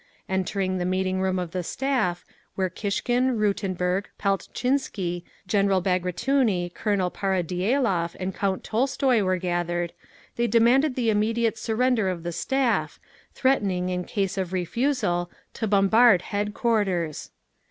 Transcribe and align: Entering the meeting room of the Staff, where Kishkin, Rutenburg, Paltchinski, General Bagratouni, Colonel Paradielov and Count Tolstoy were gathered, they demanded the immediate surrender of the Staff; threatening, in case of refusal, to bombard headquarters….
Entering 0.27 0.79
the 0.79 0.83
meeting 0.85 1.21
room 1.21 1.37
of 1.37 1.51
the 1.51 1.61
Staff, 1.61 2.25
where 2.55 2.71
Kishkin, 2.71 3.37
Rutenburg, 3.37 4.05
Paltchinski, 4.17 5.23
General 5.45 5.79
Bagratouni, 5.79 6.73
Colonel 6.73 7.11
Paradielov 7.11 8.15
and 8.19 8.33
Count 8.33 8.63
Tolstoy 8.63 9.21
were 9.21 9.37
gathered, 9.37 9.93
they 10.37 10.47
demanded 10.47 10.95
the 10.95 11.11
immediate 11.11 11.55
surrender 11.59 12.09
of 12.09 12.23
the 12.23 12.31
Staff; 12.31 12.99
threatening, 13.35 13.89
in 13.89 14.03
case 14.03 14.39
of 14.39 14.53
refusal, 14.53 15.29
to 15.53 15.67
bombard 15.67 16.23
headquarters…. 16.23 17.29